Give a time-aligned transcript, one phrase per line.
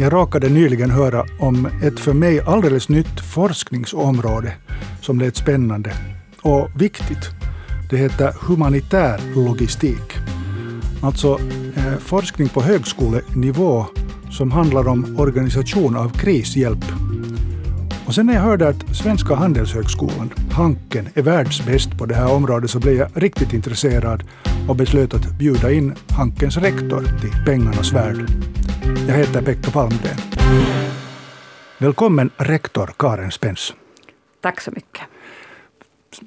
[0.00, 4.52] Jag råkade nyligen höra om ett för mig alldeles nytt forskningsområde
[5.00, 5.92] som lät spännande
[6.42, 7.30] och viktigt.
[7.90, 10.18] Det heter humanitär logistik.
[11.02, 11.38] Alltså
[11.76, 13.86] eh, forskning på högskolenivå
[14.30, 16.84] som handlar om organisation av krishjälp.
[18.06, 22.70] Och sen när jag hörde att Svenska Handelshögskolan, Hanken, är världsbäst på det här området
[22.70, 24.22] så blev jag riktigt intresserad
[24.68, 28.26] och beslöt att bjuda in Hankens rektor till Pengarnas värld.
[29.08, 30.16] Jag heter Pekka Palmgren.
[31.78, 33.74] Välkommen rektor Karen Spens.
[34.40, 35.02] Tack så mycket.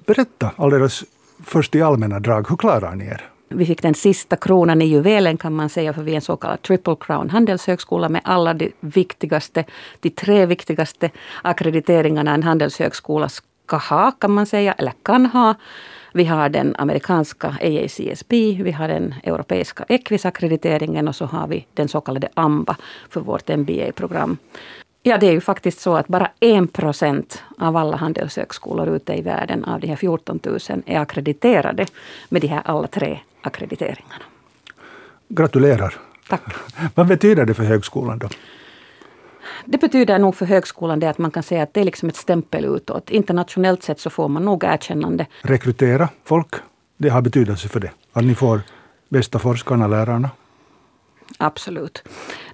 [0.05, 1.03] Berätta alldeles
[1.45, 3.31] först i allmänna drag, hur klarar ni er?
[3.49, 6.37] Vi fick den sista kronan i juvelen kan man säga, för vi är en så
[6.37, 9.65] kallad triple crown handelshögskola med alla de viktigaste,
[9.99, 11.09] de tre viktigaste
[11.41, 15.55] akkrediteringarna en handelshögskola ska ha, kan man säga, eller kan ha.
[16.13, 18.31] Vi har den amerikanska AACSB,
[18.63, 22.77] vi har den europeiska Equis-akkrediteringen och så har vi den så kallade AMBA
[23.09, 24.37] för vårt MBA-program.
[25.03, 29.21] Ja, det är ju faktiskt så att bara en procent av alla handelshögskolor ute i
[29.21, 31.85] världen av de här 14 000 är akkrediterade
[32.29, 34.23] med de här alla tre akkrediteringarna.
[35.27, 35.95] Gratulerar!
[36.29, 36.43] Tack!
[36.95, 38.29] Vad betyder det för högskolan då?
[39.65, 42.15] Det betyder nog för högskolan det att man kan säga att det är liksom ett
[42.15, 43.09] stämpel utåt.
[43.09, 45.25] Internationellt sett så får man nog erkännande.
[45.41, 46.55] Rekrytera folk,
[46.97, 47.91] det har betydelse för det.
[48.13, 48.61] Att ni får
[49.09, 50.29] bästa forskarna, lärarna.
[51.37, 52.03] Absolut.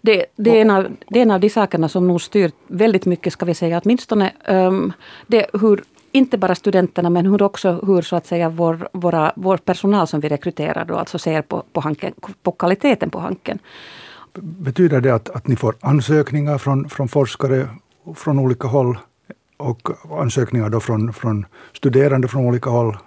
[0.01, 3.05] Det, det, är en av, det är en av de sakerna som nog styr väldigt
[3.05, 4.93] mycket, ska vi säga, åtminstone um,
[5.27, 9.57] det hur inte bara studenterna men hur också hur så att säga vår, våra, vår
[9.57, 12.13] personal som vi rekryterar då alltså ser på, på, hanken,
[12.43, 13.59] på kvaliteten på Hanken.
[14.41, 17.69] Betyder det att, att ni får ansökningar från, från forskare
[18.15, 18.97] från olika håll
[19.57, 19.89] och
[20.21, 22.97] ansökningar då från, från studerande från olika håll?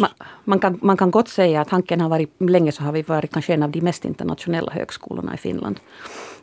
[0.00, 0.10] Man,
[0.44, 3.32] man, kan, man kan gott säga att Hanken har varit, länge så har vi varit
[3.32, 5.80] kanske en av de mest internationella högskolorna i Finland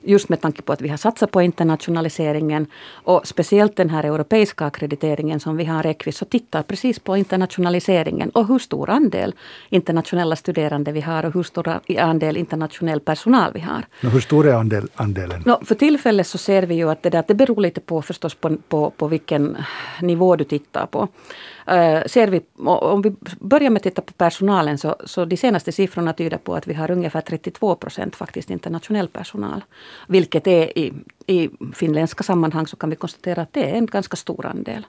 [0.10, 4.66] just med tanke på att vi har satsat på internationaliseringen och speciellt den här europeiska
[4.66, 9.34] akkrediteringen som vi har Equis, så tittar precis på internationaliseringen och hur stor andel
[9.70, 13.86] internationella studerande vi har och hur stor andel internationell personal vi har.
[14.02, 15.44] Men hur stor är andel, andelen?
[15.46, 18.36] No, för tillfället så ser vi ju att det, där, det beror lite på förstås
[18.36, 19.58] på, på, på vilken
[20.02, 21.08] nivå du tittar på.
[21.72, 25.72] Uh, ser vi, om vi börjar med att titta på personalen så, så de senaste
[25.72, 29.64] siffrorna tyder på att vi har ungefär 32 procent faktiskt internationell personal.
[30.08, 30.94] Vilket är i,
[31.28, 34.86] i finländska sammanhang så kan vi konstatera att det är en ganska stor andel.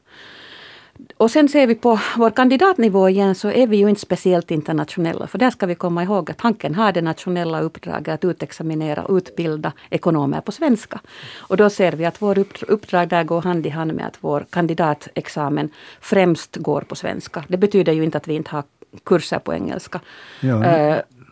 [1.16, 5.26] Och sen ser vi på vår kandidatnivå igen så är vi ju inte speciellt internationella.
[5.26, 9.16] För där ska vi komma ihåg att Hanken har det nationella uppdraget att utexaminera och
[9.16, 11.00] utbilda ekonomer på svenska.
[11.38, 12.38] Och då ser vi att vår
[12.68, 15.70] uppdrag där går hand i hand med att vår kandidatexamen
[16.00, 17.44] främst går på svenska.
[17.48, 18.64] Det betyder ju inte att vi inte har
[19.04, 20.00] kurser på engelska.
[20.40, 20.64] Ja.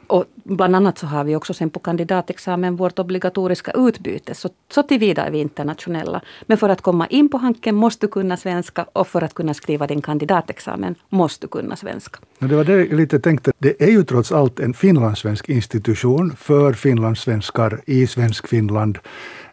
[0.08, 4.34] Och bland annat så har vi också sen på kandidatexamen vårt obligatoriska utbyte.
[4.34, 6.20] Så, så tillvida är vi internationella.
[6.46, 9.54] Men för att komma in på Hanken måste du kunna svenska och för att kunna
[9.54, 12.18] skriva din kandidatexamen måste du kunna svenska.
[12.38, 13.52] Det var det jag lite tänkte.
[13.58, 18.98] Det är ju trots allt en finlandssvensk institution för finlandssvenskar i svensk Finland.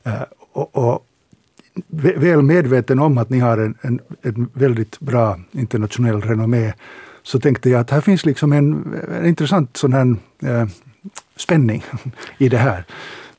[0.03, 0.13] Eh,
[0.53, 1.05] och, och
[1.87, 6.73] väl medveten om att ni har en, en, en väldigt bra internationell renommé
[7.25, 10.67] så tänkte jag att här finns liksom en, en intressant sån här eh,
[11.35, 11.83] spänning
[12.37, 12.85] i det här.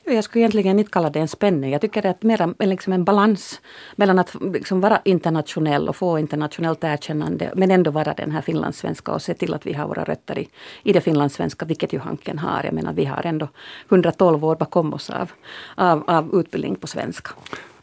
[0.03, 1.71] Jag skulle egentligen inte kalla det en spänning.
[1.71, 3.61] Jag tycker att det är mer liksom en balans
[3.95, 9.11] mellan att liksom vara internationell och få internationellt erkännande men ändå vara den här finlandssvenska
[9.11, 10.49] och se till att vi har våra rötter i,
[10.83, 12.63] i det finlandssvenska, vilket ju Hanken har.
[12.63, 13.47] Jag menar, vi har ändå
[13.89, 15.31] 112 år bakom oss av,
[15.75, 17.31] av, av utbildning på svenska.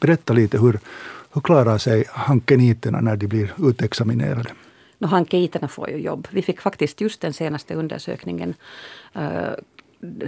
[0.01, 0.79] Berätta lite, hur,
[1.33, 4.51] hur klarar sig hankeniterna när de blir utexaminerade?
[5.05, 6.29] No, hankeiterna får ju jobb.
[6.31, 8.55] Vi fick faktiskt just den senaste undersökningen
[9.17, 9.53] uh,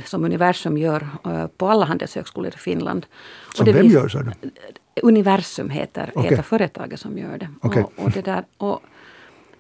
[0.04, 3.06] som Universum gör uh, på alla handelshögskolor i Finland.
[3.54, 4.32] Som vem gör, sa du?
[5.02, 6.30] Universum heter, okay.
[6.30, 7.48] heter företaget som gör det.
[7.62, 7.82] Okay.
[7.82, 8.82] Och, och, det, där, och,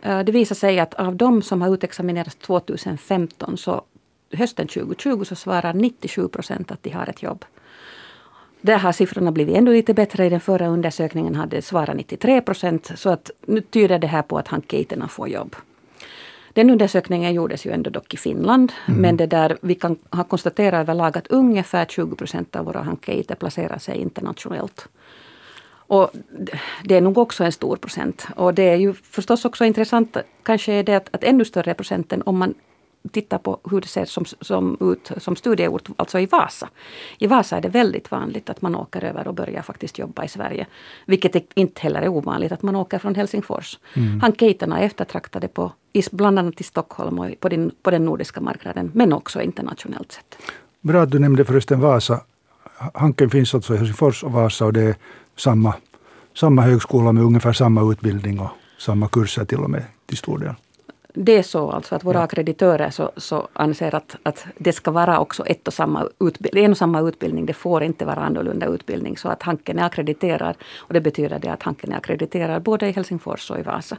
[0.06, 3.82] uh, det visar sig att av de som har utexaminerats 2015 så
[4.32, 7.44] hösten 2020 så svarar 97 procent att de har ett jobb.
[8.60, 10.26] Där har siffrorna blivit ännu lite bättre.
[10.26, 12.92] I den förra undersökningen hade svarat 93 procent.
[12.94, 15.56] Så att nu tyder det här på att hankeiterna får jobb.
[16.52, 18.72] Den undersökningen gjordes ju ändå dock i Finland.
[18.88, 19.00] Mm.
[19.00, 23.34] Men det där, vi kan ha konstaterat överlag att ungefär 20 procent av våra hankeiter
[23.34, 24.88] placerar sig internationellt.
[25.88, 26.10] Och
[26.84, 28.26] det är nog också en stor procent.
[28.36, 32.22] Och det är ju förstås också intressant, kanske är det att, att ännu större procenten
[32.22, 32.54] om man
[33.08, 36.68] tittar på hur det ser som, som ut som studieort, alltså i Vasa.
[37.18, 40.28] I Vasa är det väldigt vanligt att man åker över och börjar faktiskt jobba i
[40.28, 40.66] Sverige.
[41.06, 43.78] Vilket inte heller är ovanligt att man åker från Helsingfors.
[43.94, 44.20] Mm.
[44.20, 45.72] Hankeiterna är eftertraktade på,
[46.10, 50.38] bland annat i Stockholm och på, din, på den nordiska marknaden, men också internationellt sett.
[50.80, 52.20] Bra att du nämnde förresten Vasa.
[52.94, 54.94] Hanken finns alltså i Helsingfors och Vasa och det är
[55.36, 55.74] samma,
[56.34, 60.54] samma högskola med ungefär samma utbildning och samma kurser till och med till stor del.
[61.18, 62.24] Det är så alltså att våra ja.
[62.24, 66.70] akkreditörer så, så anser att, att det ska vara också ett och samma utbildning, en
[66.70, 67.46] och samma utbildning.
[67.46, 69.16] Det får inte vara annorlunda utbildning.
[69.16, 70.56] Så att Hanken är ackrediterad.
[70.76, 73.96] Och det betyder det att Hanken är ackrediterad både i Helsingfors och i Vasa.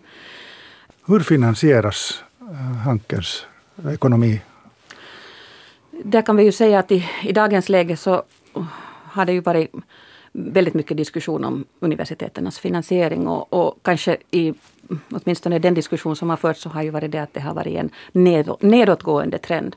[1.06, 2.56] Hur finansieras eh,
[2.86, 3.46] Hankens
[3.94, 4.42] ekonomi?
[6.04, 8.24] Där kan vi ju säga att i, i dagens läge så
[9.04, 9.72] har det ju varit
[10.32, 14.54] väldigt mycket diskussion om universiteternas finansiering och, och kanske i
[15.12, 17.78] åtminstone den diskussion som har förts så har ju varit det att det har varit
[17.78, 17.90] en
[18.62, 19.76] nedåtgående trend.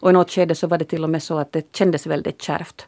[0.00, 2.42] Och i något skede så var det till och med så att det kändes väldigt
[2.42, 2.86] kärvt.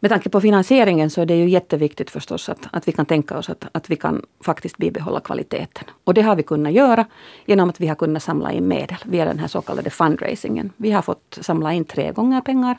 [0.00, 3.38] Med tanke på finansieringen så är det ju jätteviktigt förstås att, att vi kan tänka
[3.38, 5.84] oss att, att vi kan faktiskt bibehålla kvaliteten.
[6.04, 7.06] Och det har vi kunnat göra
[7.46, 10.72] genom att vi har kunnat samla in medel via den här så kallade fundraisingen.
[10.76, 12.78] Vi har fått samla in tre gånger pengar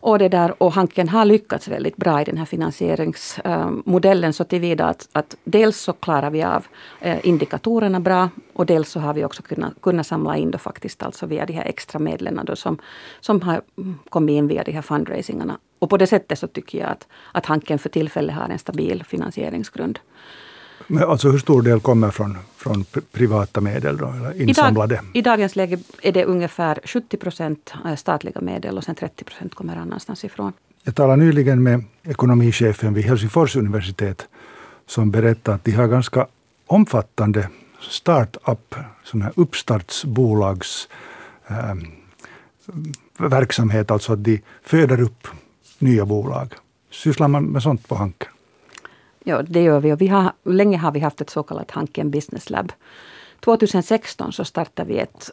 [0.00, 4.86] och, det där, och Hanken har lyckats väldigt bra i den här finansieringsmodellen så tillvida
[4.86, 6.66] att, att dels så klarar vi av
[7.00, 11.02] eh, indikatorerna bra och dels så har vi också kunnat, kunnat samla in då faktiskt
[11.02, 12.78] alltså via de här extra medlen då som,
[13.20, 13.62] som har
[14.08, 15.58] kommit in via de här fundraisingarna.
[15.78, 19.04] Och på det sättet så tycker jag att, att Hanken för tillfället har en stabil
[19.04, 19.98] finansieringsgrund.
[20.86, 24.94] Men alltså hur stor del kommer från, från privata medel då, eller insamlade?
[24.94, 28.94] I, dag, I dagens läge är det ungefär 70 procent eh, statliga medel och sen
[28.94, 30.52] 30 procent kommer annanstans ifrån.
[30.82, 34.28] Jag talade nyligen med ekonomichefen vid Helsingfors universitet
[34.86, 36.26] som berättade att de har ganska
[36.66, 37.48] omfattande
[37.80, 38.74] startup,
[39.04, 40.88] sådana här uppstartsbolags
[41.46, 41.74] eh,
[43.16, 45.28] verksamhet, alltså att de föder upp
[45.78, 46.54] nya bolag.
[46.90, 48.28] Sysslar man med sånt på Hanken?
[49.24, 49.92] Ja, det gör vi.
[49.92, 52.72] Och vi har, länge har vi haft ett så kallat Hanken Business Lab.
[53.40, 55.30] 2016 så startade vi ett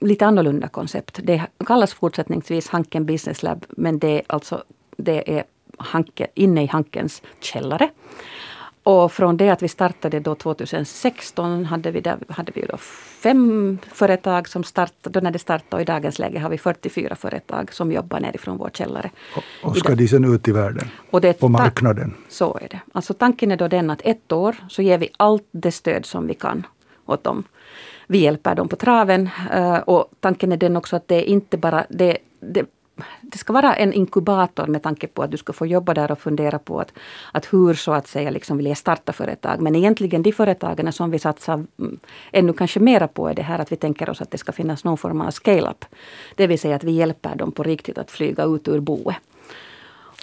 [0.00, 1.20] lite annorlunda koncept.
[1.22, 4.64] Det kallas fortsättningsvis Hanken Business Lab, men det är alltså
[4.96, 5.44] det är
[5.78, 7.88] Hanke, inne i Hankens källare.
[8.90, 12.76] Och från det att vi startade då 2016 hade vi, där, hade vi då
[13.22, 15.20] fem företag som startade.
[15.20, 18.56] Då när det startade och i dagens läge har vi 44 företag som jobbar nerifrån
[18.58, 19.10] vår källare.
[19.36, 20.88] Och, och ska de sen ut i världen?
[21.40, 22.14] På marknaden?
[22.28, 22.80] Så är det.
[22.92, 26.26] Alltså tanken är då den att ett år så ger vi allt det stöd som
[26.26, 26.66] vi kan
[27.06, 27.44] åt dem.
[28.06, 31.56] Vi hjälper dem på traven eh, och tanken är den också att det är inte
[31.56, 32.64] bara det, det
[33.20, 36.18] det ska vara en inkubator med tanke på att du ska få jobba där och
[36.18, 36.92] fundera på att,
[37.32, 39.60] att hur så att säga liksom vill jag starta företag.
[39.60, 41.98] Men egentligen de företagen som vi satsar mm,
[42.32, 44.84] ännu kanske mera på är det här att vi tänker oss att det ska finnas
[44.84, 45.84] någon form av scale-up.
[46.34, 49.16] Det vill säga att vi hjälper dem på riktigt att flyga ut ur boet.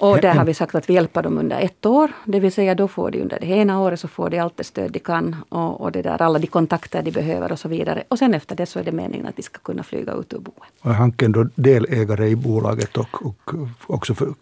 [0.01, 2.11] Och där har vi sagt att vi hjälper dem under ett år.
[2.25, 4.63] Det vill säga då får de under det ena året så får de allt det
[4.63, 8.03] stöd de kan och, och det där, alla de kontakter de behöver och så vidare.
[8.07, 10.39] Och sen efter det så är det meningen att de ska kunna flyga ut ur
[10.39, 10.71] boet.
[10.81, 13.51] Och är Hanken då delägare i bolaget och, och
[13.87, 14.33] också för,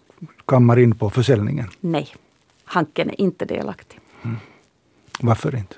[0.46, 1.68] kammar in på försäljningen?
[1.80, 2.08] Nej,
[2.66, 4.00] Hanken är inte delaktig.
[4.24, 4.38] Mm.
[5.20, 5.76] Varför inte?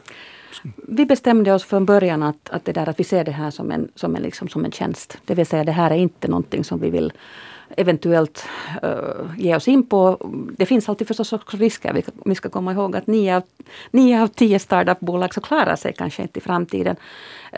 [0.88, 3.71] Vi bestämde oss från början att, att, det där, att vi ser det här som
[3.71, 5.18] en, som, en, liksom, som en tjänst.
[5.25, 7.13] Det vill säga det här är inte någonting som vi vill
[7.77, 8.45] eventuellt
[8.83, 10.17] uh, ge oss in på.
[10.57, 11.93] Det finns alltid förstås också risker.
[11.93, 13.43] Vi, vi ska komma ihåg att nio av,
[13.91, 16.95] nio av tio startupbolag så klarar sig kanske inte i framtiden.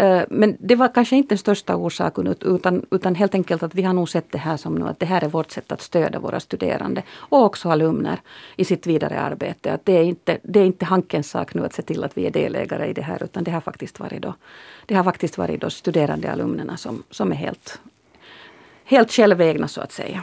[0.02, 3.82] Uh, men det var kanske inte den största orsaken utan, utan helt enkelt att vi
[3.82, 6.20] har nog sett det här som nu att det här är vårt sätt att stödja
[6.20, 8.20] våra studerande och också alumner
[8.56, 9.74] i sitt vidare arbete.
[9.74, 12.28] Att det, är inte, det är inte Hankens sak nu att se till att vi
[12.28, 14.34] är delägare i det här utan det har faktiskt varit då,
[14.86, 17.80] det har faktiskt varit då studerande alumnerna som, som är helt
[18.90, 20.22] helt självägna så att säga.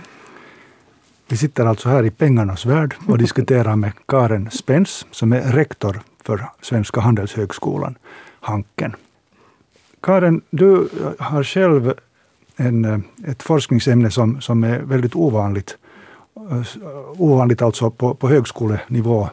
[1.28, 6.00] Vi sitter alltså här i pengarnas värld och diskuterar med Karen Spens som är rektor
[6.22, 7.98] för Svenska Handelshögskolan,
[8.40, 8.96] Hanken.
[10.00, 11.94] Karen, du har själv
[12.56, 15.78] en, ett forskningsämne som, som är väldigt ovanligt.
[17.16, 19.28] Ovanligt alltså på, på högskolenivå.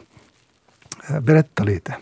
[1.20, 1.94] Berätta lite.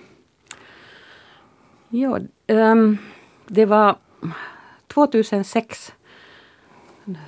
[1.88, 2.98] Ja, um,
[3.46, 3.96] det var
[4.94, 5.92] 2006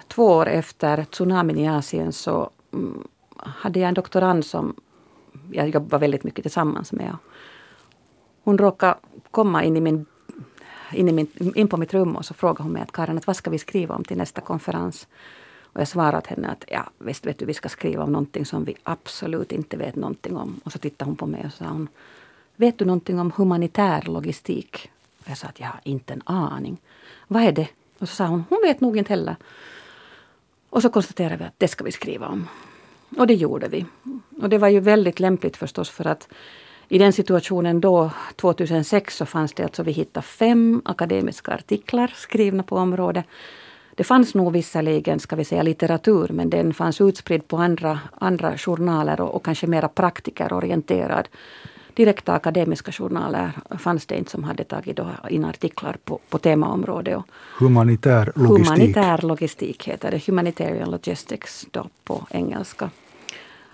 [0.09, 4.75] två år efter tsunamin i Asien så mm, hade jag en doktorand som
[5.53, 7.17] jag jobbade väldigt mycket tillsammans med.
[8.45, 8.95] Hon råkade
[9.31, 10.07] komma in, i min,
[10.93, 13.27] in, i min, in på mitt rum och så frågade hon mig att Karin, att
[13.27, 15.09] vad ska vi skriva om till nästa konferens?
[15.75, 18.65] Och jag svarade henne att ja, visst vet du, vi ska skriva om någonting som
[18.65, 20.61] vi absolut inte vet någonting om.
[20.65, 21.89] Och så tittade hon på mig och sa hon,
[22.57, 24.91] vet du någonting om humanitär logistik?
[25.19, 26.77] Och jag sa att jag har inte en aning.
[27.29, 27.69] Vad är det?
[28.05, 29.37] Och så sa hon, hon vet nog inte heller.
[30.71, 32.49] Och så konstaterade vi att det ska vi skriva om.
[33.17, 33.87] Och det gjorde vi.
[34.43, 36.29] Och det var ju väldigt lämpligt förstås för att
[36.89, 42.63] i den situationen då, 2006, så fanns det alltså, vi hittade fem akademiska artiklar skrivna
[42.63, 43.25] på området.
[43.95, 48.59] Det fanns nog visserligen, ska vi säga, litteratur men den fanns utspridd på andra, andra
[48.59, 51.29] journaler och, och kanske mera praktikerorienterad.
[51.95, 54.99] Direkta akademiska journaler fanns det inte som hade tagit
[55.31, 57.23] in artiklar på, på temaområdet.
[57.59, 58.69] Humanitär logistik.
[58.69, 60.27] Humanitär logistik heter det.
[60.27, 62.91] Humanitarian logistics då på engelska.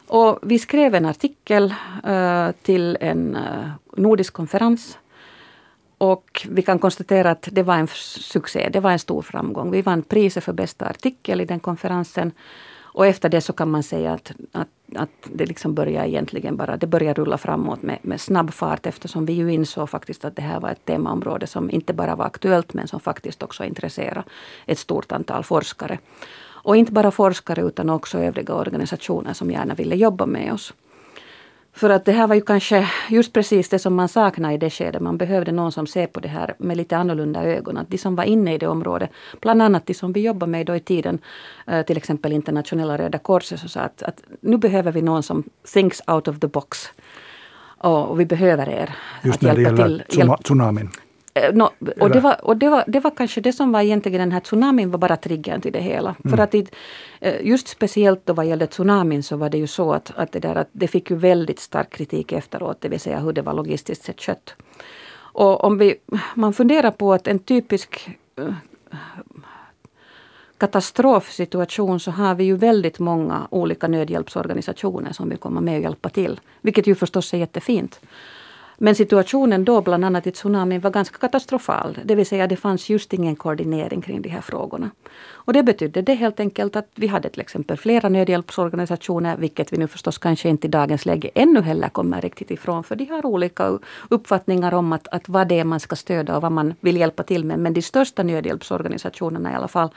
[0.06, 1.74] Och vi skrev en artikel
[2.08, 4.98] uh, till en uh, nordisk konferens
[5.98, 7.88] och vi kan konstatera att det var en
[8.20, 9.70] succé, det var en stor framgång.
[9.70, 12.32] Vi vann priset för bästa artikel i den konferensen.
[12.92, 16.76] Och efter det så kan man säga att, att, att det liksom börjar egentligen bara
[16.76, 20.42] det börjar rulla framåt med, med snabb fart eftersom vi ju insåg faktiskt att det
[20.42, 24.25] här var ett temaområde som inte bara var aktuellt men som faktiskt också intresserar
[24.66, 25.99] ett stort antal forskare.
[26.62, 30.75] Och inte bara forskare utan också övriga organisationer som gärna ville jobba med oss.
[31.72, 34.70] För att det här var ju kanske just precis det som man saknade i det
[34.70, 35.02] skedet.
[35.02, 37.76] Man behövde någon som ser på det här med lite annorlunda ögon.
[37.76, 39.10] Att de som var inne i det området,
[39.40, 41.18] bland annat de som vi jobbade med då i tiden,
[41.66, 45.44] eh, till exempel internationella Röda Korset, så sa att, att nu behöver vi någon som
[45.72, 46.88] thinks out of the box.
[47.78, 48.94] Och, vi behöver er.
[49.22, 50.90] Just att när det gäller till, tsunamin.
[51.34, 51.70] Eh, no,
[52.00, 54.40] och det, var, och det, var, det var kanske det som var egentligen den här
[54.40, 56.16] tsunamin var bara triggern till det hela.
[56.25, 56.37] Mm.
[56.37, 56.70] För att det,
[57.20, 60.40] eh, just speciellt då vad gällde tsunamin så var det ju så att, att, det,
[60.40, 63.54] där, att det fick ju väldigt stark kritik efteråt, det vill säga hur det var
[63.54, 64.54] logistiskt sett skött.
[65.32, 65.94] Och om vi,
[66.34, 68.10] man funderar på att en typisk
[68.40, 68.52] uh,
[70.58, 76.08] katastrofsituation så har vi ju väldigt många olika nödhjälpsorganisationer som vill komma med och hjälpa
[76.08, 76.40] till.
[76.60, 78.00] Vilket ju förstås är jättefint.
[78.82, 81.99] Men situationen då, bland annat i tsunamin, var ganska katastrofal.
[82.04, 84.90] Det vill säga det fanns just ingen koordinering kring de här frågorna.
[85.32, 89.76] Och det betydde det helt enkelt att vi hade till exempel flera nödhjälpsorganisationer, vilket vi
[89.76, 93.26] nu förstås kanske inte i dagens läge ännu heller kommer riktigt ifrån, för de har
[93.26, 96.96] olika uppfattningar om att, att vad det är man ska stödja och vad man vill
[96.96, 97.58] hjälpa till med.
[97.58, 99.90] Men de största nödhjälpsorganisationerna i alla fall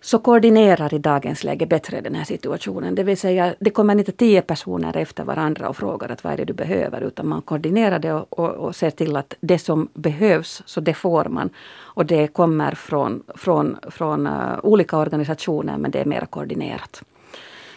[0.00, 2.94] så koordinerar i dagens läge bättre den här situationen.
[2.94, 6.36] Det vill säga, det kommer inte tio personer efter varandra och frågar att vad är
[6.36, 9.88] det du behöver, utan man koordinerar det och, och, och ser till att det som
[9.94, 11.50] behövs, så det får man.
[11.78, 17.02] Och det kommer från, från, från uh, olika organisationer, men det är mer koordinerat.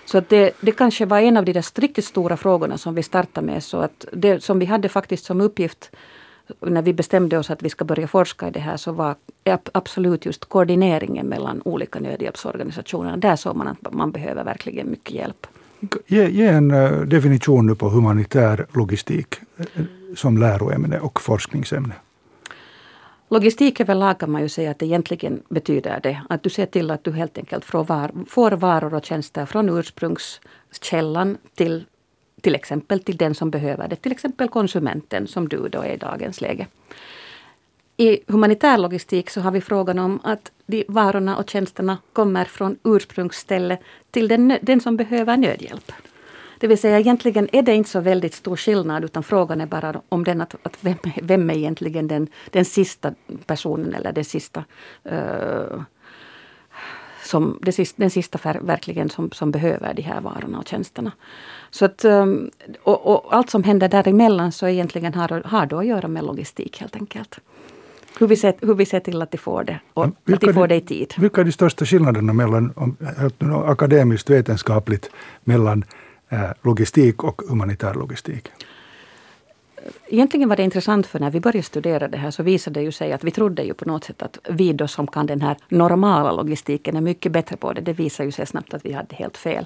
[0.05, 3.03] Så att det, det kanske var en av de där riktigt stora frågorna som vi
[3.03, 3.63] startade med.
[3.63, 5.91] Så att det som vi hade faktiskt som uppgift
[6.59, 9.15] när vi bestämde oss att vi ska börja forska i det här så var
[9.71, 13.17] absolut just koordineringen mellan olika nödhjälpsorganisationer.
[13.17, 15.47] Där såg man att man behöver verkligen mycket hjälp.
[16.07, 19.83] Ge, ge en eh, definition nu på humanitär logistik eh,
[20.15, 21.93] som läroämne och forskningsämne.
[23.29, 27.03] Logistik överlag kan man ju säga att egentligen betyder det att du ser till att
[27.03, 31.85] du helt enkelt får, var, får varor och tjänster från ursprungskällan till
[32.43, 35.97] till exempel till den som behöver det, till exempel konsumenten som du då är i
[35.97, 36.67] dagens läge.
[37.97, 42.77] I humanitär logistik så har vi frågan om att de varorna och tjänsterna kommer från
[42.83, 43.79] ursprungsstället
[44.11, 45.91] till den, den som behöver nödhjälp.
[46.59, 50.01] Det vill säga egentligen är det inte så väldigt stor skillnad utan frågan är bara
[50.09, 53.13] om den att, att vem, vem är egentligen den, den sista
[53.45, 54.63] personen eller den sista
[55.11, 55.81] uh,
[57.33, 57.59] som,
[57.95, 61.11] den sista verkligen som, som behöver de här varorna och tjänsterna.
[61.71, 62.51] Så att, um,
[62.83, 66.81] och, och, allt som händer däremellan så egentligen har, har då att göra med logistik
[66.81, 67.39] helt enkelt.
[68.19, 70.67] Hur vi, ser, hur vi ser till att de får det och att de får
[70.67, 71.13] det i tid.
[71.17, 72.73] Vilka är de största skillnaderna mellan,
[73.65, 75.09] akademiskt vetenskapligt
[75.43, 75.83] mellan
[76.29, 78.51] eh, logistik och humanitär logistik?
[80.07, 82.91] Egentligen var det intressant för när vi började studera det här så visade det ju
[82.91, 85.57] sig att vi trodde ju på något sätt att vi då som kan den här
[85.69, 87.81] normala logistiken är mycket bättre på det.
[87.81, 89.65] Det visade ju sig snabbt att vi hade helt fel.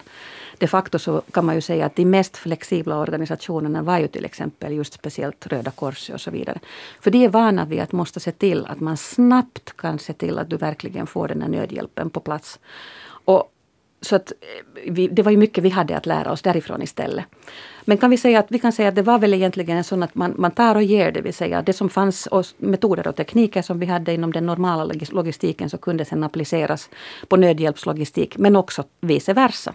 [0.58, 4.26] De facto så kan man ju säga att de mest flexibla organisationerna var ju till
[4.26, 6.60] exempel just speciellt Röda Korset och så vidare.
[7.02, 10.40] För de är vana vid att måste se till att man snabbt kan se till
[10.40, 12.60] att du verkligen får den här nödhjälpen på plats.
[13.26, 13.52] Och
[14.02, 17.26] så att eh, vi, det var ju mycket vi hade att lära oss därifrån istället.
[17.86, 20.04] Men kan vi säga att vi kan säga att det var väl egentligen en sån
[20.04, 23.16] att man, man tar och ger, det vill säga det som fanns och metoder och
[23.16, 26.90] tekniker som vi hade inom den normala logistiken så kunde sedan appliceras
[27.28, 29.74] på nödhjälpslogistik men också vice versa.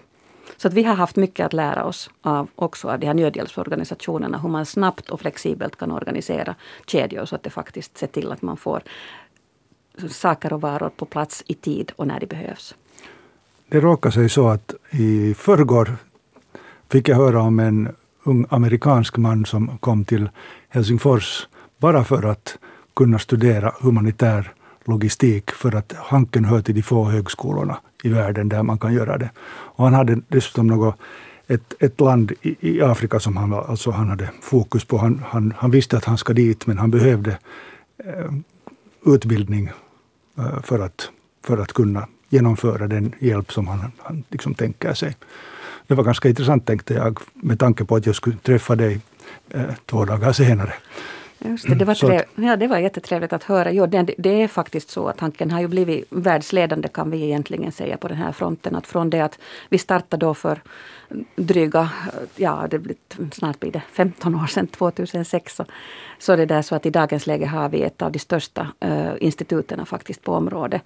[0.56, 4.38] Så att vi har haft mycket att lära oss av också av de här nödhjälpsorganisationerna.
[4.38, 6.54] Hur man snabbt och flexibelt kan organisera
[6.86, 8.82] kedjor så att det faktiskt ser till att man får
[10.08, 12.74] saker och varor på plats i tid och när de behövs.
[13.72, 15.96] Det råkar sig så att i förrgår
[16.90, 17.88] fick jag höra om en
[18.24, 20.30] ung amerikansk man som kom till
[20.68, 21.48] Helsingfors
[21.78, 22.58] bara för att
[22.96, 24.52] kunna studera humanitär
[24.84, 29.18] logistik för att Hanken hör till de få högskolorna i världen där man kan göra
[29.18, 29.30] det.
[29.46, 30.96] Och han hade dessutom något,
[31.46, 34.98] ett, ett land i, i Afrika som han, alltså han hade fokus på.
[34.98, 37.38] Han, han, han visste att han ska dit men han behövde
[38.04, 38.32] eh,
[39.06, 39.70] utbildning
[40.38, 41.10] eh, för att
[41.44, 45.16] för att kunna genomföra den hjälp som han, han liksom tänker sig.
[45.86, 49.00] Det var ganska intressant tänkte jag med tanke på att jag skulle träffa dig
[49.50, 50.72] eh, två dagar senare.
[51.44, 53.72] Just det, det, var trev, ja, det var jättetrevligt att höra.
[53.72, 57.72] Jo, det, det, är faktiskt så att Hanken har ju blivit världsledande kan vi egentligen
[57.72, 58.76] säga på den här fronten.
[58.76, 60.62] Att från det att vi startade då för
[61.36, 61.90] dryga,
[62.36, 62.96] ja det blir,
[63.32, 65.56] snart blir det 15 år sedan, 2006.
[65.56, 65.64] Så,
[66.18, 69.12] så det där så att i dagens läge har vi ett av de största uh,
[69.20, 70.82] instituten faktiskt på området.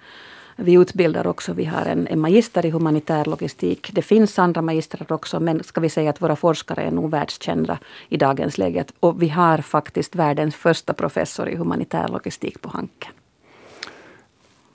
[0.59, 3.89] Vi utbildar också, vi har en, en magister i humanitär logistik.
[3.93, 7.79] Det finns andra magistrar också, men ska vi säga att våra forskare är nog världskända
[8.09, 8.85] i dagens läge.
[8.99, 13.11] Och vi har faktiskt världens första professor i humanitär logistik på Hanken.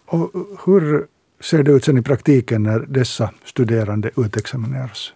[0.06, 0.30] Och
[0.64, 1.06] hur
[1.40, 5.12] ser det ut sen i praktiken när dessa studerande utexamineras?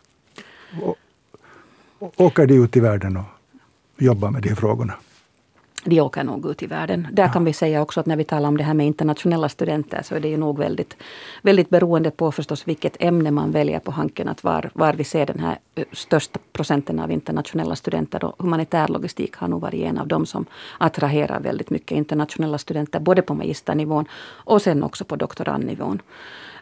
[2.17, 3.25] åker de ut i världen och
[3.99, 4.95] jobbar med de här frågorna?
[5.85, 7.09] De åker nog ut i världen.
[7.13, 7.33] Där ja.
[7.33, 10.15] kan vi säga också att när vi talar om det här med internationella studenter så
[10.15, 10.97] är det ju nog väldigt,
[11.43, 14.29] väldigt beroende på förstås vilket ämne man väljer på Hanken.
[14.29, 15.59] Att var, var vi ser den här
[15.93, 18.25] största procenten av internationella studenter.
[18.25, 20.47] Och humanitär logistik har nog varit en av dem som
[20.79, 23.01] attraherar väldigt mycket internationella studenter.
[23.01, 26.03] Både på magisternivån och sen också på doktorandnivån.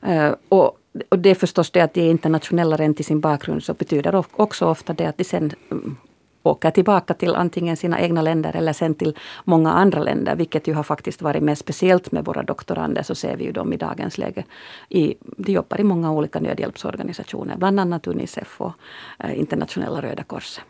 [0.09, 0.78] Uh, och
[1.09, 4.25] och det är förstås det att de är internationella rent i sin bakgrund så betyder
[4.33, 5.97] också ofta det att de sen mm,
[6.44, 10.74] åker tillbaka till antingen sina egna länder eller sen till många andra länder, vilket ju
[10.74, 14.18] har faktiskt varit mer speciellt med våra doktorander, så ser vi ju dem i dagens
[14.18, 14.44] läge.
[14.88, 18.72] I, de jobbar i många olika nödhjälpsorganisationer, bland annat Unicef och
[19.18, 20.64] eh, Internationella Röda Korset.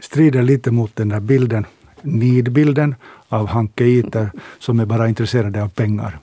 [0.00, 1.66] Strider lite mot den där bilden,
[2.02, 2.94] nidbilden
[3.28, 6.18] av Hanke Iter, som är bara intresserade av pengar.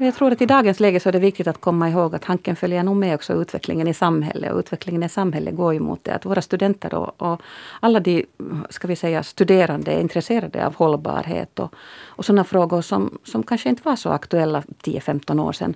[0.00, 2.56] Jag tror att i dagens läge så är det viktigt att komma ihåg att Hanken
[2.56, 4.52] följer nog med också utvecklingen i samhället.
[4.52, 7.42] Och utvecklingen i samhället går ju mot det att våra studenter och, och
[7.80, 8.26] alla de
[8.70, 11.74] ska vi säga, studerande är intresserade av hållbarhet och,
[12.06, 15.74] och sådana frågor som, som kanske inte var så aktuella 10-15 år sedan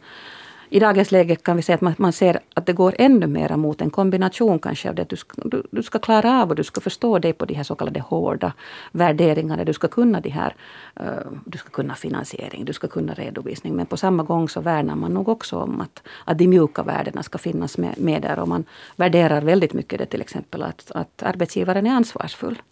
[0.73, 3.57] i dagens läge kan vi säga att man, man ser att det går ännu mer
[3.57, 6.57] mot en kombination kanske av det att du ska, du, du, ska klara av och
[6.57, 8.53] du ska förstå dig på de här så kallade hårda
[8.93, 9.65] värderingarna.
[9.65, 10.55] Du ska kunna de här,
[11.01, 13.77] uh, du ska kunna finansiering, du ska kunna redovisning.
[13.77, 17.23] Men på samma gång så värnar man nog också om att, att de mjuka värdena
[17.23, 18.39] ska finnas med, med där.
[18.39, 18.65] Och man
[18.97, 22.63] värderar väldigt mycket det till exempel att, att arbetsgivaren är ansvarsfull.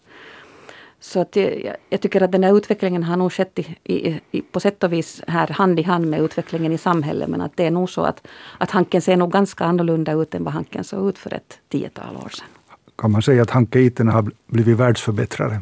[1.03, 4.41] Så att jag, jag, tycker att den här utvecklingen har nog skett i, i, i,
[4.41, 7.29] på sätt och vis här hand i hand med utvecklingen i samhället.
[7.29, 10.43] Men att det är nog så att, att Hanken ser nog ganska annorlunda ut än
[10.43, 12.47] vad Hanken såg ut för ett tiotal år sedan.
[12.95, 15.61] Kan man säga att Hanke-iterna har blivit världsförbättrare?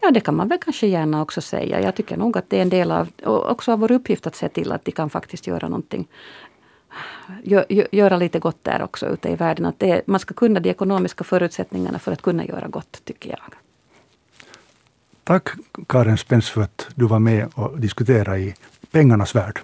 [0.00, 1.80] Ja, det kan man väl kanske gärna också säga.
[1.80, 4.48] Jag tycker nog att det är en del av, också av vår uppgift att se
[4.48, 6.08] till att de kan faktiskt göra någonting
[7.90, 9.66] göra lite gott där också ute i världen.
[9.66, 13.54] Att det, man ska kunna de ekonomiska förutsättningarna för att kunna göra gott, tycker jag.
[15.26, 15.48] Tack
[15.88, 18.54] Karin Spens för att du var med och diskuterade i
[18.90, 19.60] pengarnas värld.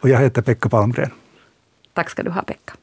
[0.00, 1.10] Och jag heter Pekka Palmgren.
[1.92, 2.74] Tack ska du ha, Pekka.